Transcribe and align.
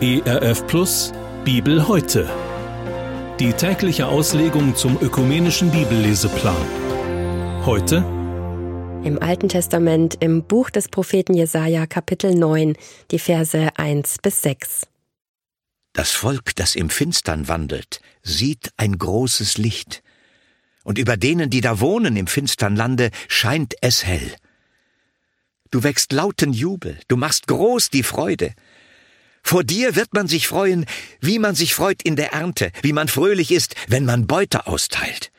ERF 0.00 0.64
Plus 0.68 1.12
Bibel 1.44 1.88
heute. 1.88 2.30
Die 3.40 3.52
tägliche 3.52 4.06
Auslegung 4.06 4.76
zum 4.76 4.96
ökumenischen 5.02 5.72
Bibelleseplan. 5.72 6.54
Heute 7.66 8.04
im 9.02 9.20
Alten 9.20 9.48
Testament 9.48 10.16
im 10.20 10.44
Buch 10.44 10.70
des 10.70 10.88
Propheten 10.88 11.34
Jesaja 11.34 11.86
Kapitel 11.88 12.32
9, 12.32 12.76
die 13.10 13.18
Verse 13.18 13.70
1 13.76 14.18
bis 14.22 14.40
6. 14.42 14.86
Das 15.94 16.12
Volk, 16.12 16.54
das 16.54 16.76
im 16.76 16.90
Finstern 16.90 17.48
wandelt, 17.48 18.00
sieht 18.22 18.70
ein 18.76 18.98
großes 18.98 19.58
Licht. 19.58 20.04
Und 20.84 20.96
über 20.98 21.16
denen, 21.16 21.50
die 21.50 21.60
da 21.60 21.80
wohnen 21.80 22.16
im 22.16 22.28
finstern 22.28 22.76
Lande, 22.76 23.10
scheint 23.26 23.74
es 23.80 24.06
hell. 24.06 24.32
Du 25.70 25.82
wächst 25.82 26.12
lauten 26.12 26.52
Jubel, 26.52 26.98
du 27.08 27.16
machst 27.16 27.46
groß 27.46 27.90
die 27.90 28.02
Freude. 28.02 28.54
Vor 29.42 29.64
dir 29.64 29.96
wird 29.96 30.14
man 30.14 30.26
sich 30.26 30.48
freuen, 30.48 30.86
wie 31.20 31.38
man 31.38 31.54
sich 31.54 31.74
freut 31.74 32.02
in 32.02 32.16
der 32.16 32.32
Ernte, 32.32 32.70
wie 32.82 32.92
man 32.92 33.08
fröhlich 33.08 33.50
ist, 33.50 33.74
wenn 33.86 34.04
man 34.04 34.26
Beute 34.26 34.66
austeilt. 34.66 35.30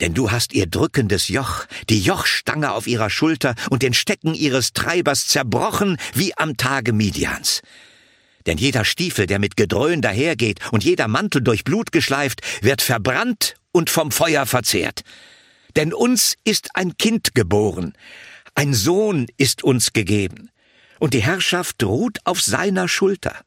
Denn 0.00 0.14
du 0.14 0.30
hast 0.30 0.52
ihr 0.52 0.66
drückendes 0.66 1.28
Joch, 1.28 1.66
die 1.88 2.00
Jochstange 2.00 2.72
auf 2.72 2.86
ihrer 2.86 3.10
Schulter 3.10 3.54
und 3.70 3.82
den 3.82 3.94
Stecken 3.94 4.34
ihres 4.34 4.72
Treibers 4.72 5.26
zerbrochen 5.26 5.98
wie 6.14 6.36
am 6.36 6.56
Tage 6.56 6.92
Midians. 6.92 7.62
Denn 8.46 8.58
jeder 8.58 8.84
Stiefel, 8.84 9.26
der 9.26 9.38
mit 9.38 9.56
Gedröhn 9.56 10.00
dahergeht 10.00 10.60
und 10.70 10.84
jeder 10.84 11.08
Mantel 11.08 11.42
durch 11.42 11.64
Blut 11.64 11.92
geschleift, 11.92 12.40
wird 12.62 12.80
verbrannt 12.80 13.56
und 13.72 13.90
vom 13.90 14.10
Feuer 14.10 14.46
verzehrt. 14.46 15.02
Denn 15.76 15.92
uns 15.92 16.36
ist 16.44 16.70
ein 16.74 16.96
Kind 16.96 17.34
geboren, 17.34 17.92
ein 18.58 18.74
Sohn 18.74 19.28
ist 19.36 19.62
uns 19.62 19.92
gegeben, 19.92 20.50
und 20.98 21.14
die 21.14 21.22
Herrschaft 21.22 21.80
ruht 21.84 22.18
auf 22.24 22.42
seiner 22.42 22.88
Schulter. 22.88 23.44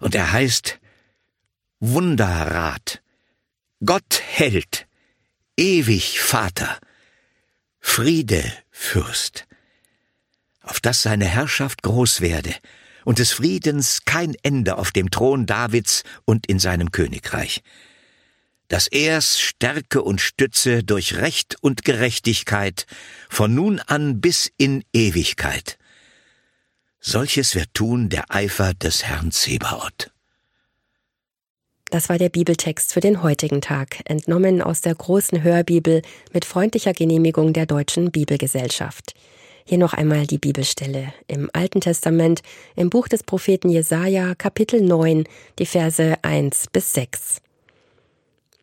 Und 0.00 0.16
er 0.16 0.32
heißt 0.32 0.80
Wunderrat, 1.78 3.02
Gott 3.84 4.20
hält, 4.20 4.88
ewig 5.56 6.18
Vater, 6.18 6.80
Friede 7.78 8.42
Fürst, 8.72 9.46
auf 10.60 10.80
dass 10.80 11.02
seine 11.02 11.26
Herrschaft 11.26 11.84
groß 11.84 12.20
werde 12.20 12.52
und 13.04 13.20
des 13.20 13.30
Friedens 13.30 14.04
kein 14.04 14.34
Ende 14.42 14.76
auf 14.76 14.90
dem 14.90 15.12
Thron 15.12 15.46
Davids 15.46 16.02
und 16.24 16.46
in 16.46 16.58
seinem 16.58 16.90
Königreich, 16.90 17.62
dass 18.72 18.86
er's 18.86 19.38
Stärke 19.38 20.00
und 20.00 20.22
Stütze 20.22 20.82
durch 20.82 21.18
Recht 21.18 21.56
und 21.60 21.84
Gerechtigkeit 21.84 22.86
von 23.28 23.54
nun 23.54 23.80
an 23.80 24.22
bis 24.22 24.50
in 24.56 24.82
Ewigkeit. 24.94 25.76
Solches 26.98 27.54
wird 27.54 27.74
tun 27.74 28.08
der 28.08 28.34
Eifer 28.34 28.72
des 28.72 29.04
Herrn 29.04 29.30
Zebaoth. 29.30 30.10
Das 31.90 32.08
war 32.08 32.16
der 32.16 32.30
Bibeltext 32.30 32.94
für 32.94 33.00
den 33.00 33.22
heutigen 33.22 33.60
Tag, 33.60 34.00
entnommen 34.06 34.62
aus 34.62 34.80
der 34.80 34.94
großen 34.94 35.42
Hörbibel 35.42 36.00
mit 36.32 36.46
freundlicher 36.46 36.94
Genehmigung 36.94 37.52
der 37.52 37.66
Deutschen 37.66 38.10
Bibelgesellschaft. 38.10 39.12
Hier 39.66 39.76
noch 39.76 39.92
einmal 39.92 40.26
die 40.26 40.38
Bibelstelle 40.38 41.12
im 41.26 41.50
Alten 41.52 41.82
Testament, 41.82 42.40
im 42.74 42.88
Buch 42.88 43.08
des 43.08 43.22
Propheten 43.22 43.68
Jesaja, 43.68 44.34
Kapitel 44.34 44.80
9, 44.80 45.24
die 45.58 45.66
Verse 45.66 46.14
1 46.22 46.68
bis 46.72 46.94
6. 46.94 47.42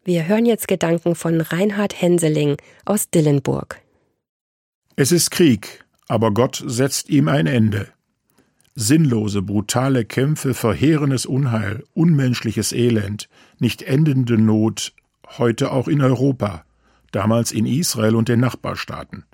Wir 0.09 0.27
hören 0.27 0.47
jetzt 0.47 0.67
Gedanken 0.67 1.13
von 1.13 1.39
Reinhard 1.39 2.01
Henseling 2.01 2.57
aus 2.83 3.11
Dillenburg. 3.11 3.79
Es 4.95 5.11
ist 5.11 5.29
Krieg, 5.29 5.85
aber 6.07 6.33
Gott 6.33 6.63
setzt 6.65 7.11
ihm 7.11 7.27
ein 7.27 7.45
Ende. 7.45 7.89
Sinnlose, 8.73 9.43
brutale 9.43 10.05
Kämpfe, 10.05 10.55
verheerendes 10.55 11.27
Unheil, 11.27 11.83
unmenschliches 11.93 12.71
Elend, 12.71 13.29
nicht 13.59 13.83
endende 13.83 14.39
Not, 14.39 14.93
heute 15.37 15.71
auch 15.71 15.87
in 15.87 16.01
Europa, 16.01 16.65
damals 17.11 17.51
in 17.51 17.67
Israel 17.67 18.15
und 18.15 18.29
den 18.29 18.39
Nachbarstaaten. 18.39 19.25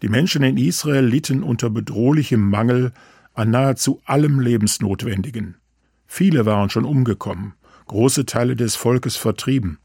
Die 0.00 0.08
Menschen 0.08 0.44
in 0.44 0.58
Israel 0.58 1.04
litten 1.04 1.42
unter 1.42 1.70
bedrohlichem 1.70 2.50
Mangel 2.50 2.92
an 3.34 3.50
nahezu 3.50 4.00
allem 4.04 4.38
Lebensnotwendigen. 4.38 5.56
Viele 6.06 6.46
waren 6.46 6.70
schon 6.70 6.84
umgekommen, 6.84 7.54
große 7.88 8.26
Teile 8.26 8.54
des 8.54 8.76
Volkes 8.76 9.16
vertrieben, 9.16 9.78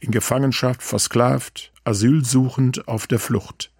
in 0.00 0.10
Gefangenschaft 0.10 0.82
versklavt, 0.82 1.72
asylsuchend 1.84 2.88
auf 2.88 3.06
der 3.06 3.18
Flucht. 3.18 3.72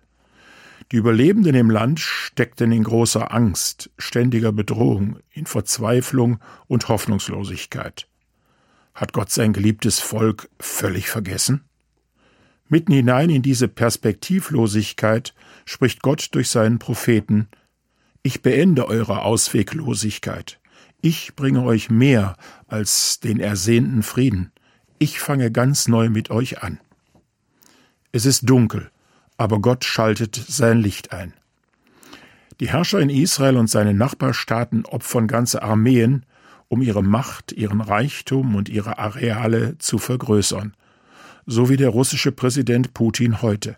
Die 0.93 0.97
Überlebenden 0.97 1.55
im 1.55 1.71
Land 1.71 2.01
steckten 2.01 2.71
in 2.71 2.85
großer 2.85 3.33
Angst, 3.33 3.91
ständiger 3.99 4.53
Bedrohung, 4.53 5.19
in 5.33 5.47
Verzweiflung 5.47 6.39
und 6.67 6.89
Hoffnungslosigkeit. 6.89 8.07
Hat 8.95 9.13
Gott 9.13 9.31
sein 9.31 9.53
geliebtes 9.53 10.01
Volk 10.01 10.49
völlig 10.61 11.09
vergessen? 11.09 11.65
Mitten 12.69 12.93
hinein 12.93 13.31
in 13.31 13.43
diese 13.43 13.69
Perspektivlosigkeit 13.69 15.35
spricht 15.65 16.03
Gott 16.03 16.29
durch 16.33 16.49
seinen 16.49 16.79
Propheten 16.79 17.49
Ich 18.23 18.43
beende 18.43 18.87
eure 18.87 19.23
Ausweglosigkeit. 19.23 20.61
Ich 21.01 21.35
bringe 21.35 21.63
euch 21.63 21.91
mehr 21.91 22.37
als 22.67 23.21
den 23.21 23.39
ersehnten 23.39 24.03
Frieden. 24.03 24.53
Ich 24.99 25.19
fange 25.19 25.51
ganz 25.51 25.89
neu 25.89 26.09
mit 26.09 26.31
euch 26.31 26.63
an. 26.63 26.79
Es 28.13 28.27
ist 28.27 28.49
dunkel, 28.49 28.91
aber 29.37 29.61
Gott 29.61 29.85
schaltet 29.85 30.37
sein 30.37 30.79
Licht 30.79 31.13
ein. 31.13 31.35
Die 32.61 32.69
Herrscher 32.69 33.01
in 33.01 33.11
Israel 33.11 33.57
und 33.57 33.69
seine 33.69 33.93
Nachbarstaaten 33.93 34.87
opfern 34.87 35.27
ganze 35.27 35.63
Armeen, 35.63 36.25
um 36.69 36.81
ihre 36.81 37.03
Macht, 37.03 37.51
ihren 37.51 37.81
Reichtum 37.81 38.55
und 38.55 38.69
ihre 38.69 38.99
Areale 38.99 39.77
zu 39.79 39.99
vergrößern, 39.99 40.75
so 41.47 41.69
wie 41.69 41.77
der 41.77 41.89
russische 41.89 42.31
Präsident 42.31 42.95
Putin 42.95 43.43
heute. 43.43 43.77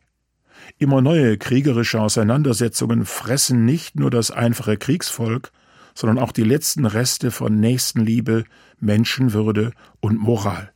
Immer 0.79 1.01
neue 1.01 1.39
kriegerische 1.39 2.01
Auseinandersetzungen 2.01 3.07
fressen 3.07 3.65
nicht 3.65 3.97
nur 3.97 4.11
das 4.11 4.31
einfache 4.31 4.77
Kriegsvolk, 4.77 5.51
sondern 5.95 6.19
auch 6.19 6.33
die 6.33 6.45
letzten 6.45 6.85
Reste 6.85 7.31
von 7.31 7.59
Nächstenliebe, 7.59 8.45
Menschenwürde 8.79 9.73
und 10.01 10.19
Moral. 10.19 10.73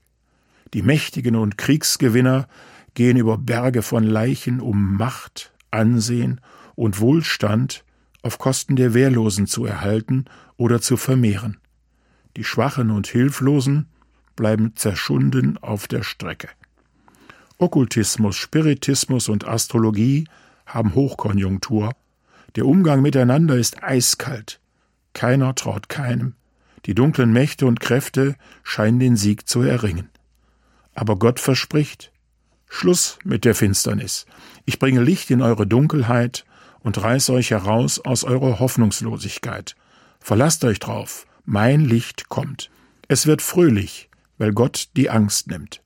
Die 0.74 0.82
Mächtigen 0.82 1.36
und 1.36 1.58
Kriegsgewinner 1.58 2.46
gehen 2.94 3.16
über 3.16 3.38
Berge 3.38 3.82
von 3.82 4.04
Leichen, 4.04 4.60
um 4.60 4.96
Macht, 4.96 5.52
Ansehen 5.70 6.40
und 6.74 7.00
Wohlstand 7.00 7.84
auf 8.22 8.38
Kosten 8.38 8.76
der 8.76 8.94
Wehrlosen 8.94 9.46
zu 9.46 9.64
erhalten 9.64 10.26
oder 10.56 10.80
zu 10.80 10.96
vermehren. 10.96 11.58
Die 12.36 12.44
Schwachen 12.44 12.90
und 12.90 13.06
Hilflosen 13.06 13.86
bleiben 14.36 14.76
zerschunden 14.76 15.58
auf 15.58 15.88
der 15.88 16.02
Strecke. 16.02 16.48
Okkultismus, 17.58 18.36
Spiritismus 18.36 19.28
und 19.28 19.46
Astrologie 19.46 20.26
haben 20.66 20.94
Hochkonjunktur. 20.94 21.92
Der 22.56 22.66
Umgang 22.66 23.02
miteinander 23.02 23.56
ist 23.56 23.82
eiskalt. 23.82 24.60
Keiner 25.12 25.54
traut 25.54 25.88
keinem. 25.88 26.34
Die 26.86 26.94
dunklen 26.94 27.32
Mächte 27.32 27.66
und 27.66 27.80
Kräfte 27.80 28.36
scheinen 28.62 29.00
den 29.00 29.16
Sieg 29.16 29.48
zu 29.48 29.62
erringen. 29.62 30.09
Aber 31.00 31.16
Gott 31.16 31.40
verspricht, 31.40 32.12
Schluss 32.68 33.18
mit 33.24 33.46
der 33.46 33.54
Finsternis. 33.54 34.26
Ich 34.66 34.78
bringe 34.78 35.00
Licht 35.02 35.30
in 35.30 35.40
eure 35.40 35.66
Dunkelheit 35.66 36.44
und 36.80 37.02
reiß 37.02 37.30
euch 37.30 37.52
heraus 37.52 38.00
aus 38.00 38.22
eurer 38.22 38.58
Hoffnungslosigkeit. 38.58 39.76
Verlasst 40.20 40.62
euch 40.62 40.78
drauf, 40.78 41.26
mein 41.46 41.80
Licht 41.80 42.28
kommt. 42.28 42.70
Es 43.08 43.26
wird 43.26 43.40
fröhlich, 43.40 44.10
weil 44.36 44.52
Gott 44.52 44.90
die 44.94 45.08
Angst 45.08 45.46
nimmt. 45.46 45.82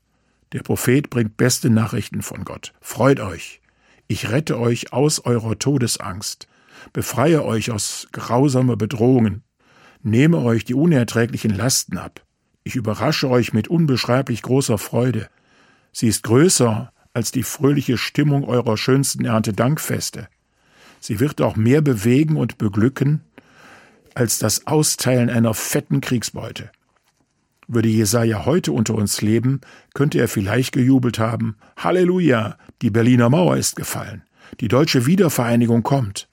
Der 0.52 0.64
Prophet 0.64 1.10
bringt 1.10 1.36
beste 1.36 1.70
Nachrichten 1.70 2.20
von 2.20 2.44
Gott. 2.44 2.72
Freut 2.80 3.20
euch. 3.20 3.60
Ich 4.08 4.30
rette 4.30 4.58
euch 4.58 4.92
aus 4.92 5.20
eurer 5.20 5.56
Todesangst, 5.56 6.48
befreie 6.92 7.44
euch 7.44 7.70
aus 7.70 8.08
grausamer 8.10 8.76
Bedrohungen, 8.76 9.44
nehme 10.02 10.40
euch 10.40 10.64
die 10.64 10.74
unerträglichen 10.74 11.54
Lasten 11.54 11.98
ab. 11.98 12.23
Ich 12.66 12.76
überrasche 12.76 13.28
euch 13.28 13.52
mit 13.52 13.68
unbeschreiblich 13.68 14.40
großer 14.40 14.78
Freude. 14.78 15.28
Sie 15.92 16.08
ist 16.08 16.22
größer 16.22 16.90
als 17.12 17.30
die 17.30 17.42
fröhliche 17.42 17.98
Stimmung 17.98 18.44
eurer 18.44 18.78
schönsten 18.78 19.26
Erntedankfeste. 19.26 20.28
Sie 20.98 21.20
wird 21.20 21.42
auch 21.42 21.56
mehr 21.56 21.82
bewegen 21.82 22.36
und 22.36 22.56
beglücken 22.56 23.20
als 24.14 24.38
das 24.38 24.66
Austeilen 24.66 25.28
einer 25.28 25.52
fetten 25.52 26.00
Kriegsbeute. 26.00 26.70
Würde 27.68 27.88
Jesaja 27.88 28.46
heute 28.46 28.72
unter 28.72 28.94
uns 28.94 29.20
leben, 29.20 29.60
könnte 29.92 30.18
er 30.18 30.28
vielleicht 30.28 30.72
gejubelt 30.72 31.18
haben: 31.18 31.56
Halleluja, 31.76 32.56
die 32.80 32.90
Berliner 32.90 33.28
Mauer 33.28 33.58
ist 33.58 33.76
gefallen, 33.76 34.22
die 34.60 34.68
deutsche 34.68 35.04
Wiedervereinigung 35.04 35.82
kommt. 35.82 36.28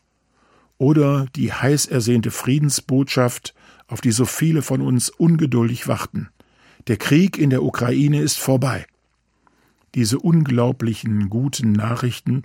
Oder 0.77 1.27
die 1.35 1.51
heiß 1.51 1.87
ersehnte 1.87 2.31
Friedensbotschaft, 2.31 3.53
auf 3.91 4.01
die 4.01 4.11
so 4.11 4.25
viele 4.25 4.61
von 4.61 4.81
uns 4.81 5.09
ungeduldig 5.09 5.87
warten. 5.87 6.29
Der 6.87 6.97
Krieg 6.97 7.37
in 7.37 7.49
der 7.49 7.61
Ukraine 7.61 8.21
ist 8.21 8.39
vorbei. 8.39 8.85
Diese 9.95 10.17
unglaublichen 10.17 11.29
guten 11.29 11.73
Nachrichten 11.73 12.43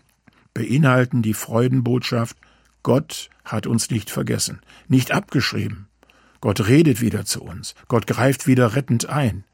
beinhalten 0.54 1.22
die 1.22 1.34
Freudenbotschaft 1.34 2.37
Gott 2.82 3.31
hat 3.44 3.66
uns 3.66 3.90
nicht 3.90 4.10
vergessen, 4.10 4.60
nicht 4.88 5.12
abgeschrieben. 5.12 5.88
Gott 6.40 6.69
redet 6.69 7.00
wieder 7.00 7.25
zu 7.25 7.43
uns. 7.43 7.75
Gott 7.88 8.06
greift 8.06 8.46
wieder 8.46 8.76
rettend 8.76 9.08
ein. 9.08 9.44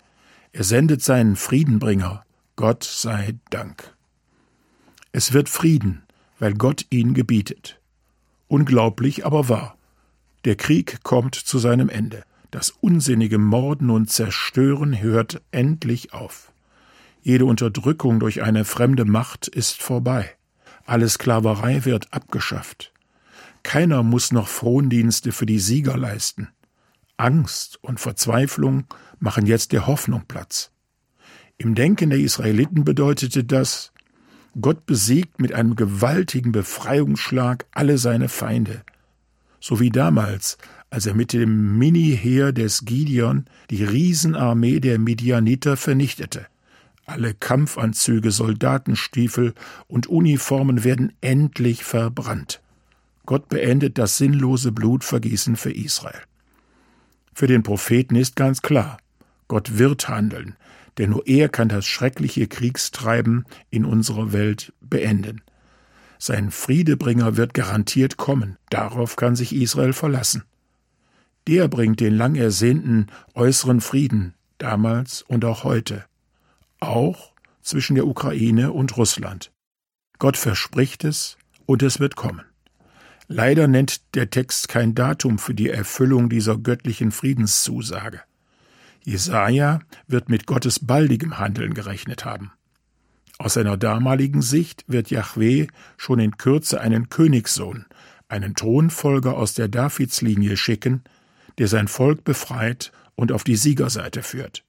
Er 0.52 0.64
sendet 0.64 1.02
seinen 1.02 1.36
Friedenbringer. 1.36 2.24
Gott 2.56 2.84
sei 2.84 3.34
Dank. 3.48 3.96
Es 5.12 5.32
wird 5.32 5.48
Frieden, 5.48 6.02
weil 6.38 6.54
Gott 6.54 6.86
ihn 6.90 7.14
gebietet. 7.14 7.80
Unglaublich, 8.48 9.24
aber 9.24 9.48
wahr. 9.48 9.78
Der 10.44 10.56
Krieg 10.56 11.02
kommt 11.02 11.34
zu 11.36 11.58
seinem 11.58 11.88
Ende. 11.88 12.24
Das 12.50 12.70
unsinnige 12.70 13.38
Morden 13.38 13.90
und 13.90 14.10
Zerstören 14.10 15.00
hört 15.00 15.40
endlich 15.52 16.12
auf. 16.12 16.52
Jede 17.22 17.44
Unterdrückung 17.44 18.18
durch 18.18 18.42
eine 18.42 18.64
fremde 18.64 19.04
Macht 19.04 19.46
ist 19.46 19.80
vorbei. 19.80 20.30
Alle 20.84 21.08
Sklaverei 21.08 21.84
wird 21.84 22.12
abgeschafft. 22.12 22.92
Keiner 23.62 24.02
muss 24.02 24.32
noch 24.32 24.48
Frondienste 24.48 25.30
für 25.30 25.46
die 25.46 25.60
Sieger 25.60 25.96
leisten. 25.96 26.48
Angst 27.16 27.78
und 27.82 28.00
Verzweiflung 28.00 28.84
machen 29.20 29.46
jetzt 29.46 29.70
der 29.70 29.86
Hoffnung 29.86 30.24
Platz. 30.26 30.72
Im 31.56 31.76
Denken 31.76 32.10
der 32.10 32.18
Israeliten 32.18 32.84
bedeutete 32.84 33.44
das, 33.44 33.92
Gott 34.60 34.84
besiegt 34.84 35.40
mit 35.40 35.52
einem 35.52 35.76
gewaltigen 35.76 36.50
Befreiungsschlag 36.50 37.66
alle 37.70 37.96
seine 37.98 38.28
Feinde. 38.28 38.82
So 39.64 39.78
wie 39.78 39.90
damals, 39.90 40.58
als 40.90 41.06
er 41.06 41.14
mit 41.14 41.32
dem 41.32 41.78
Mini-Heer 41.78 42.50
des 42.52 42.84
Gideon 42.84 43.46
die 43.70 43.84
Riesenarmee 43.84 44.80
der 44.80 44.98
Midianiter 44.98 45.76
vernichtete. 45.76 46.46
Alle 47.06 47.32
Kampfanzüge, 47.32 48.32
Soldatenstiefel 48.32 49.54
und 49.86 50.08
Uniformen 50.08 50.82
werden 50.82 51.12
endlich 51.20 51.84
verbrannt. 51.84 52.60
Gott 53.24 53.48
beendet 53.48 53.98
das 53.98 54.18
sinnlose 54.18 54.72
Blutvergießen 54.72 55.54
für 55.54 55.72
Israel. 55.72 56.22
Für 57.32 57.46
den 57.46 57.62
Propheten 57.62 58.16
ist 58.16 58.34
ganz 58.34 58.62
klar, 58.62 58.96
Gott 59.46 59.78
wird 59.78 60.08
handeln, 60.08 60.56
denn 60.98 61.10
nur 61.10 61.24
er 61.28 61.48
kann 61.48 61.68
das 61.68 61.86
schreckliche 61.86 62.48
Kriegstreiben 62.48 63.44
in 63.70 63.84
unserer 63.84 64.32
Welt 64.32 64.72
beenden. 64.80 65.40
Sein 66.24 66.52
Friedebringer 66.52 67.36
wird 67.36 67.52
garantiert 67.52 68.16
kommen, 68.16 68.56
darauf 68.70 69.16
kann 69.16 69.34
sich 69.34 69.52
Israel 69.52 69.92
verlassen. 69.92 70.44
Der 71.48 71.66
bringt 71.66 71.98
den 71.98 72.16
lang 72.16 72.36
ersehnten 72.36 73.08
äußeren 73.34 73.80
Frieden, 73.80 74.34
damals 74.56 75.22
und 75.22 75.44
auch 75.44 75.64
heute, 75.64 76.04
auch 76.78 77.32
zwischen 77.60 77.96
der 77.96 78.06
Ukraine 78.06 78.70
und 78.70 78.96
Russland. 78.96 79.50
Gott 80.20 80.36
verspricht 80.36 81.02
es 81.02 81.38
und 81.66 81.82
es 81.82 81.98
wird 81.98 82.14
kommen. 82.14 82.44
Leider 83.26 83.66
nennt 83.66 84.14
der 84.14 84.30
Text 84.30 84.68
kein 84.68 84.94
Datum 84.94 85.40
für 85.40 85.56
die 85.56 85.70
Erfüllung 85.70 86.28
dieser 86.28 86.56
göttlichen 86.56 87.10
Friedenszusage. 87.10 88.20
Jesaja 89.02 89.80
wird 90.06 90.28
mit 90.28 90.46
Gottes 90.46 90.86
baldigem 90.86 91.40
Handeln 91.40 91.74
gerechnet 91.74 92.24
haben. 92.24 92.52
Aus 93.38 93.54
seiner 93.54 93.76
damaligen 93.76 94.42
Sicht 94.42 94.84
wird 94.86 95.10
Yahweh 95.10 95.66
schon 95.96 96.18
in 96.18 96.36
Kürze 96.36 96.80
einen 96.80 97.08
Königssohn, 97.08 97.86
einen 98.28 98.54
Thronfolger 98.54 99.36
aus 99.36 99.54
der 99.54 99.68
Davidslinie 99.68 100.56
schicken, 100.56 101.02
der 101.58 101.68
sein 101.68 101.88
Volk 101.88 102.24
befreit 102.24 102.92
und 103.14 103.32
auf 103.32 103.44
die 103.44 103.56
Siegerseite 103.56 104.22
führt. 104.22 104.64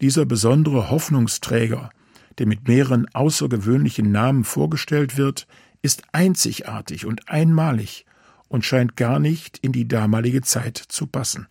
Dieser 0.00 0.26
besondere 0.26 0.90
Hoffnungsträger, 0.90 1.90
der 2.38 2.46
mit 2.46 2.68
mehreren 2.68 3.06
außergewöhnlichen 3.14 4.10
Namen 4.10 4.44
vorgestellt 4.44 5.16
wird, 5.16 5.46
ist 5.82 6.02
einzigartig 6.12 7.06
und 7.06 7.28
einmalig 7.28 8.06
und 8.48 8.64
scheint 8.64 8.96
gar 8.96 9.18
nicht 9.18 9.58
in 9.58 9.72
die 9.72 9.86
damalige 9.86 10.42
Zeit 10.42 10.76
zu 10.76 11.06
passen. 11.06 11.48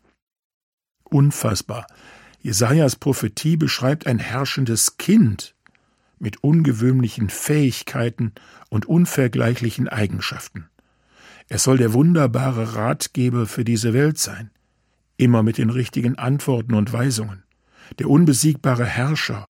Unfassbar. 1.03 1.87
Jesajas 2.41 2.95
Prophetie 2.95 3.57
beschreibt 3.57 4.07
ein 4.07 4.19
herrschendes 4.19 4.97
Kind 4.97 5.55
mit 6.23 6.41
ungewöhnlichen 6.41 7.29
Fähigkeiten 7.29 8.31
und 8.69 8.85
unvergleichlichen 8.85 9.89
Eigenschaften. 9.89 10.69
Er 11.49 11.59
soll 11.59 11.77
der 11.77 11.91
wunderbare 11.91 12.75
Ratgeber 12.75 13.45
für 13.45 13.65
diese 13.65 13.93
Welt 13.93 14.17
sein, 14.17 14.49
immer 15.17 15.43
mit 15.43 15.57
den 15.57 15.69
richtigen 15.69 16.17
Antworten 16.17 16.75
und 16.75 16.93
Weisungen, 16.93 17.43
der 17.99 18.09
unbesiegbare 18.09 18.85
Herrscher, 18.85 19.45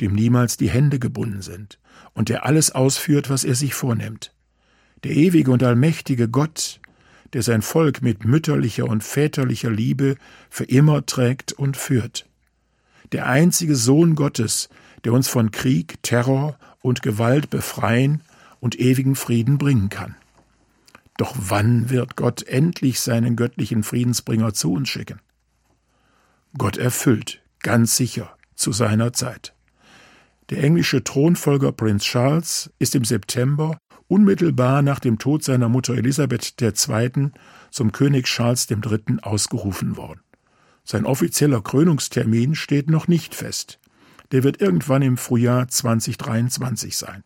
dem 0.00 0.12
niemals 0.12 0.56
die 0.56 0.68
Hände 0.68 0.98
gebunden 0.98 1.40
sind 1.40 1.78
und 2.14 2.28
der 2.28 2.44
alles 2.44 2.72
ausführt, 2.72 3.30
was 3.30 3.44
er 3.44 3.54
sich 3.54 3.74
vornimmt, 3.74 4.34
der 5.04 5.12
ewige 5.12 5.52
und 5.52 5.62
allmächtige 5.62 6.28
Gott, 6.28 6.80
der 7.32 7.44
sein 7.44 7.62
Volk 7.62 8.02
mit 8.02 8.24
mütterlicher 8.24 8.86
und 8.86 9.04
väterlicher 9.04 9.70
Liebe 9.70 10.16
für 10.50 10.64
immer 10.64 11.06
trägt 11.06 11.52
und 11.52 11.76
führt, 11.76 12.26
der 13.12 13.26
einzige 13.26 13.76
Sohn 13.76 14.16
Gottes, 14.16 14.68
der 15.04 15.12
uns 15.12 15.28
von 15.28 15.50
Krieg, 15.50 16.02
Terror 16.02 16.58
und 16.80 17.02
Gewalt 17.02 17.50
befreien 17.50 18.22
und 18.60 18.78
ewigen 18.78 19.14
Frieden 19.14 19.58
bringen 19.58 19.88
kann. 19.88 20.16
Doch 21.16 21.34
wann 21.36 21.90
wird 21.90 22.16
Gott 22.16 22.44
endlich 22.44 23.00
seinen 23.00 23.36
göttlichen 23.36 23.82
Friedensbringer 23.82 24.54
zu 24.54 24.72
uns 24.72 24.88
schicken? 24.88 25.20
Gott 26.56 26.76
erfüllt, 26.76 27.42
ganz 27.60 27.96
sicher, 27.96 28.36
zu 28.54 28.72
seiner 28.72 29.12
Zeit. 29.12 29.52
Der 30.50 30.62
englische 30.62 31.04
Thronfolger 31.04 31.72
Prinz 31.72 32.04
Charles 32.04 32.70
ist 32.78 32.94
im 32.94 33.04
September 33.04 33.78
unmittelbar 34.06 34.80
nach 34.82 34.98
dem 34.98 35.18
Tod 35.18 35.44
seiner 35.44 35.68
Mutter 35.68 35.94
Elisabeth 35.94 36.54
II. 36.60 37.30
zum 37.70 37.92
König 37.92 38.26
Charles 38.26 38.70
III. 38.70 39.18
ausgerufen 39.22 39.96
worden. 39.96 40.20
Sein 40.84 41.04
offizieller 41.04 41.60
Krönungstermin 41.60 42.54
steht 42.54 42.88
noch 42.88 43.08
nicht 43.08 43.34
fest. 43.34 43.78
Der 44.32 44.42
wird 44.42 44.60
irgendwann 44.60 45.02
im 45.02 45.16
Frühjahr 45.16 45.68
2023 45.68 46.96
sein. 46.96 47.24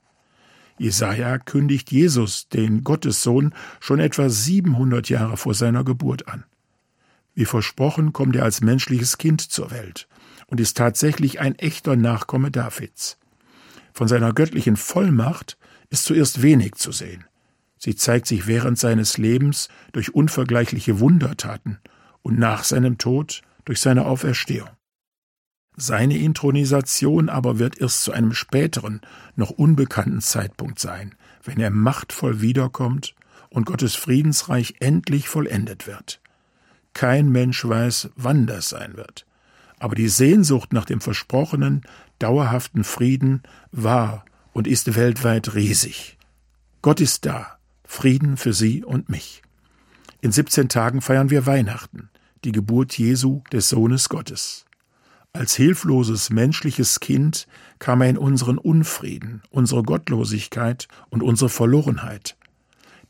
Jesaja 0.79 1.39
kündigt 1.39 1.91
Jesus, 1.91 2.49
den 2.49 2.83
Gottessohn, 2.83 3.55
schon 3.81 4.01
etwa 4.01 4.29
700 4.29 5.09
Jahre 5.09 5.37
vor 5.37 5.55
seiner 5.55 5.85
Geburt 5.85 6.29
an. 6.29 6.45
Wie 7.35 7.45
versprochen 7.45 8.13
kommt 8.13 8.37
er 8.37 8.45
als 8.45 8.61
menschliches 8.61 9.19
Kind 9.19 9.41
zur 9.41 9.71
Welt 9.71 10.09
und 10.47 10.61
ist 10.61 10.77
tatsächlich 10.77 11.41
ein 11.41 11.55
echter 11.57 11.97
Nachkomme 11.97 12.51
Davids. 12.51 13.19
Von 13.93 14.09
seiner 14.09 14.33
göttlichen 14.33 14.77
Vollmacht 14.77 15.59
ist 15.91 16.05
zuerst 16.05 16.43
wenig 16.43 16.75
zu 16.75 16.93
sehen. 16.93 17.25
Sie 17.79 17.97
zeigt 17.97 18.27
sich 18.27 18.47
während 18.47 18.79
seines 18.79 19.19
Lebens 19.19 19.69
durch 19.93 20.15
unvergleichliche 20.15 21.01
Wundertaten 21.01 21.79
und 22.23 22.39
nach 22.39 22.65
seinem 22.65 22.99
Tod 22.99 23.43
durch 23.65 23.81
seine 23.81 24.07
Auferstehung. 24.07 24.69
Seine 25.85 26.17
Intronisation 26.17 27.29
aber 27.29 27.59
wird 27.59 27.81
erst 27.81 28.05
zu 28.05 28.13
einem 28.13 28.35
späteren, 28.35 29.01
noch 29.35 29.51
unbekannten 29.51 30.21
Zeitpunkt 30.21 30.79
sein, 30.79 31.17
wenn 31.43 31.59
er 31.59 31.71
machtvoll 31.71 32.41
wiederkommt 32.41 33.17
und 33.51 33.67
Gottes 33.67 33.97
Friedensreich 33.97 34.77
endlich 34.79 35.29
vollendet 35.29 35.89
wird. 35.89 36.21
Kein 36.95 37.31
Mensch 37.31 37.65
weiß, 37.65 38.11
wann 38.15 38.47
das 38.47 38.69
sein 38.69 38.97
wird. 38.97 39.27
Aber 39.81 39.97
die 39.97 40.07
Sehnsucht 40.07 40.73
nach 40.73 40.85
dem 40.85 41.01
versprochenen, 41.01 41.81
dauerhaften 42.21 42.85
Frieden 42.85 43.43
war 43.73 44.25
und 44.53 44.69
ist 44.69 44.95
weltweit 44.95 45.57
riesig. 45.57 46.17
Gott 46.83 47.01
ist 47.01 47.27
da, 47.27 47.59
Frieden 47.83 48.37
für 48.37 48.53
Sie 48.53 48.85
und 48.85 49.09
mich. 49.09 49.43
In 50.21 50.31
17 50.31 50.69
Tagen 50.69 51.01
feiern 51.01 51.31
wir 51.31 51.45
Weihnachten, 51.45 52.09
die 52.45 52.53
Geburt 52.53 52.97
Jesu, 52.97 53.43
des 53.51 53.69
Sohnes 53.69 54.09
Gottes. 54.09 54.65
Als 55.35 55.55
hilfloses 55.55 56.29
menschliches 56.29 57.01
Kind 57.01 57.47
kam 57.79 58.03
er 58.03 58.11
in 58.11 58.19
unseren 58.19 58.59
Unfrieden, 58.59 59.41
unsere 59.49 59.83
Gottlosigkeit 59.83 60.89
und 61.09 61.23
unsere 61.23 61.49
Verlorenheit. 61.49 62.37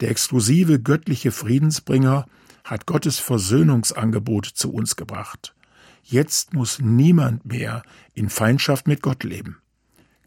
Der 0.00 0.10
exklusive 0.10 0.80
göttliche 0.80 1.32
Friedensbringer 1.32 2.26
hat 2.62 2.86
Gottes 2.86 3.18
Versöhnungsangebot 3.18 4.46
zu 4.46 4.72
uns 4.72 4.94
gebracht. 4.94 5.56
Jetzt 6.04 6.54
muss 6.54 6.78
niemand 6.78 7.44
mehr 7.44 7.82
in 8.14 8.28
Feindschaft 8.28 8.86
mit 8.86 9.02
Gott 9.02 9.24
leben. 9.24 9.58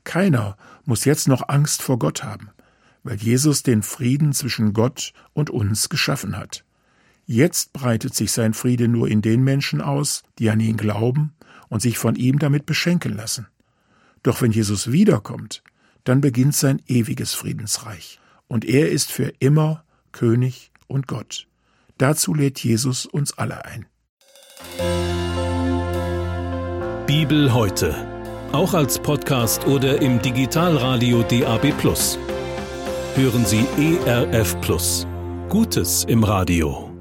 Keiner 0.04 0.58
muss 0.84 1.06
jetzt 1.06 1.30
noch 1.30 1.48
Angst 1.48 1.82
vor 1.82 1.98
Gott 1.98 2.26
haben, 2.26 2.50
weil 3.04 3.16
Jesus 3.16 3.64
den 3.64 3.84
Frieden 3.84 4.34
zwischen 4.34 4.74
Gott 4.74 5.14
und 5.34 5.50
uns 5.50 5.88
geschaffen 5.88 6.36
hat. 6.36 6.66
Jetzt 7.26 7.72
breitet 7.72 8.14
sich 8.14 8.34
sein 8.34 8.54
Friede 8.54 8.90
nur 8.90 9.08
in 9.08 9.22
den 9.22 9.46
Menschen 9.46 9.80
aus, 9.80 10.24
die 10.40 10.50
an 10.50 10.60
ihn 10.60 10.76
glauben 10.76 11.32
und 11.70 11.82
sich 11.82 11.98
von 11.98 12.16
ihm 12.16 12.40
damit 12.40 12.66
beschenken 12.66 13.16
lassen. 13.16 13.48
Doch 14.24 14.42
wenn 14.42 14.52
Jesus 14.52 14.92
wiederkommt, 14.92 15.64
dann 16.04 16.22
beginnt 16.22 16.56
sein 16.56 16.82
ewiges 16.88 17.34
Friedensreich, 17.34 18.20
und 18.48 18.66
er 18.66 18.92
ist 18.92 19.12
für 19.12 19.34
immer 19.40 19.84
König 20.12 20.72
und 20.88 21.08
Gott. 21.08 21.48
Dazu 21.98 22.34
lädt 22.34 22.64
Jesus 22.64 23.06
uns 23.06 23.38
alle 23.38 23.66
ein. 23.66 23.86
Bibel 27.08 27.54
heute, 27.54 27.96
auch 28.52 28.74
als 28.74 29.00
Podcast 29.00 29.66
oder 29.68 30.02
im 30.02 30.22
Digitalradio 30.22 31.24
DAB. 31.24 31.74
Hören 33.16 33.46
Sie 33.46 33.66
ERF 33.78 34.58
Gutes 35.50 36.04
im 36.06 36.24
Radio. 36.24 36.95